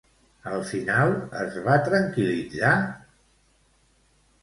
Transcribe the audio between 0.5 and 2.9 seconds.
Al final es va tranquil·litzar?